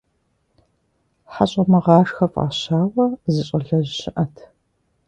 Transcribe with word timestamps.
ХьэщӀэмыгъашхэ 1.31 2.25
фӀащауэ, 2.33 3.05
зы 3.33 3.41
щӀалэжь 3.47 3.93
щыӀэт. 3.99 4.35